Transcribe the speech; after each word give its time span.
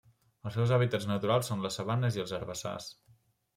Els 0.49 0.55
seus 0.59 0.73
hàbitats 0.77 1.05
naturals 1.11 1.51
són 1.53 1.63
les 1.67 1.79
sabanes 1.81 2.19
i 2.19 2.25
els 2.27 2.35
herbassars. 2.41 2.91